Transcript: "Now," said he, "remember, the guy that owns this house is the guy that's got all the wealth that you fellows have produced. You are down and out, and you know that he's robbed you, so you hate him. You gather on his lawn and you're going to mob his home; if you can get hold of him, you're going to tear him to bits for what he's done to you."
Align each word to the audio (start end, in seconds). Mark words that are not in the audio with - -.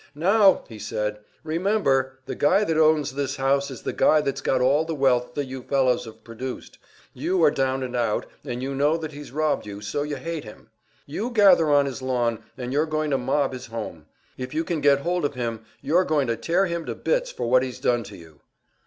"Now," 0.15 0.63
said 0.79 1.13
he, 1.13 1.19
"remember, 1.43 2.13
the 2.25 2.33
guy 2.33 2.63
that 2.63 2.75
owns 2.75 3.13
this 3.13 3.35
house 3.35 3.69
is 3.69 3.83
the 3.83 3.93
guy 3.93 4.19
that's 4.21 4.41
got 4.41 4.59
all 4.59 4.83
the 4.83 4.95
wealth 4.95 5.35
that 5.35 5.45
you 5.45 5.61
fellows 5.61 6.05
have 6.05 6.23
produced. 6.23 6.79
You 7.13 7.43
are 7.43 7.51
down 7.51 7.83
and 7.83 7.95
out, 7.95 8.25
and 8.43 8.63
you 8.63 8.73
know 8.73 8.97
that 8.97 9.11
he's 9.11 9.31
robbed 9.31 9.67
you, 9.67 9.79
so 9.79 10.01
you 10.01 10.15
hate 10.15 10.43
him. 10.43 10.71
You 11.05 11.29
gather 11.29 11.69
on 11.69 11.85
his 11.85 12.01
lawn 12.01 12.43
and 12.57 12.73
you're 12.73 12.87
going 12.87 13.11
to 13.11 13.19
mob 13.19 13.53
his 13.53 13.67
home; 13.67 14.07
if 14.39 14.55
you 14.55 14.63
can 14.63 14.81
get 14.81 15.01
hold 15.01 15.23
of 15.23 15.35
him, 15.35 15.65
you're 15.83 16.03
going 16.03 16.25
to 16.29 16.35
tear 16.35 16.65
him 16.65 16.87
to 16.87 16.95
bits 16.95 17.31
for 17.31 17.47
what 17.47 17.61
he's 17.61 17.79
done 17.79 18.01
to 18.05 18.17
you." 18.17 18.41